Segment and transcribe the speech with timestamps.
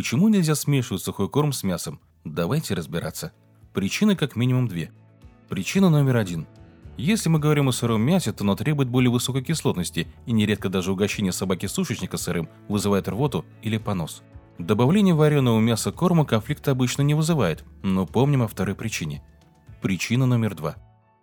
[0.00, 2.00] Почему нельзя смешивать сухой корм с мясом?
[2.24, 3.32] Давайте разбираться.
[3.74, 4.90] Причины как минимум две.
[5.50, 6.46] Причина номер один.
[6.96, 10.90] Если мы говорим о сыром мясе, то оно требует более высокой кислотности, и нередко даже
[10.90, 14.22] угощение собаки-сушечника сырым вызывает рвоту или понос.
[14.56, 19.22] Добавление вареного мяса корма конфликта обычно не вызывает, но помним о второй причине.
[19.82, 20.76] Причина номер два.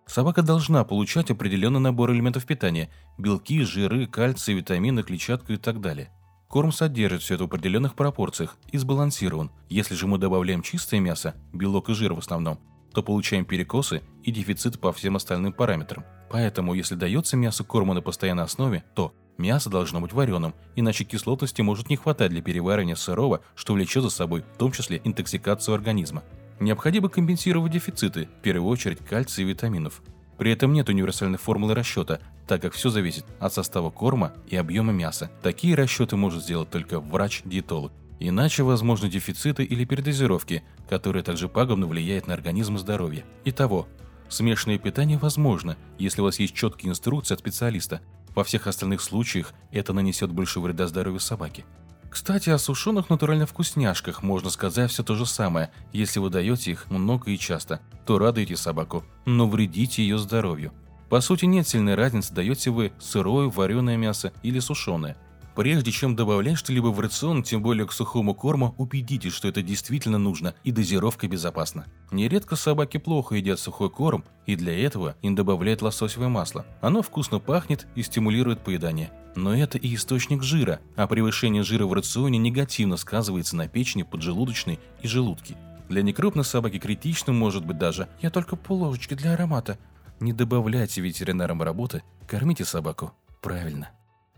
[0.05, 6.11] Собака должна получать определенный набор элементов питания– белки, жиры, кальций, витамины, клетчатку и так далее.
[6.47, 9.51] Корм содержит все это в определенных пропорциях и сбалансирован.
[9.69, 12.59] Если же мы добавляем чистое мясо, белок и жир в основном,
[12.93, 16.05] то получаем перекосы и дефицит по всем остальным параметрам.
[16.29, 21.61] Поэтому, если дается мясо корма на постоянной основе, то мясо должно быть вареным, иначе кислотности
[21.61, 26.23] может не хватать для переваривания сырого, что влечет за собой в том числе интоксикацию организма.
[26.61, 30.01] Необходимо компенсировать дефициты, в первую очередь кальция и витаминов.
[30.37, 34.93] При этом нет универсальной формулы расчета, так как все зависит от состава корма и объема
[34.93, 35.29] мяса.
[35.43, 37.91] Такие расчеты может сделать только врач-диетолог.
[38.19, 43.25] Иначе возможны дефициты или передозировки, которые также пагубно влияют на организм и здоровье.
[43.45, 43.87] Итого,
[44.29, 48.01] смешанное питание возможно, если у вас есть четкие инструкции от специалиста.
[48.33, 51.65] Во всех остальных случаях это нанесет больше вреда здоровью собаки.
[52.09, 55.71] Кстати, о сушеных натуральных вкусняшках можно сказать все то же самое.
[55.91, 60.71] Если вы даете их много и часто, то радуете собаку, но вредите ее здоровью.
[61.09, 65.15] По сути, нет сильной разницы, даете вы сырое, вареное мясо или сушеное.
[65.55, 70.19] Прежде чем добавлять что-либо в рацион, тем более к сухому корму, убедитесь, что это действительно
[70.19, 71.87] нужно и дозировка безопасна.
[72.11, 76.63] Нередко собаки плохо едят сухой корм, и для этого им добавляют лососевое масло.
[76.79, 79.09] Оно вкусно пахнет и стимулирует поедание.
[79.35, 84.79] Но это и источник жира, а превышение жира в рационе негативно сказывается на печени, поджелудочной
[85.01, 85.57] и желудке.
[85.89, 89.79] Для некрупной собаки критичным может быть даже «я только полложечки для аромата».
[90.19, 93.91] Не добавляйте ветеринарам работы, кормите собаку правильно.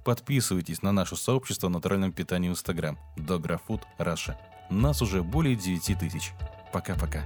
[0.04, 4.36] Подписывайтесь на наше сообщество в натуральном питании в Instagram DograFood Russia.
[4.70, 6.34] Нас уже более 9 тысяч.
[6.72, 7.24] Пока-пока.